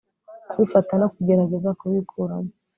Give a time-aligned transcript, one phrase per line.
[0.49, 2.51] Kubifata no kugerageza kubikuramo